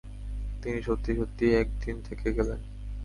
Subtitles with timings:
[0.61, 2.59] তিনি সত্যি-সত্যি এক দিন থেকে গেলেন।